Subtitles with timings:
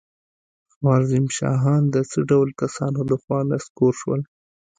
[0.73, 4.21] خوارزم شاهان د څه ډول کسانو له خوا نسکور شول؟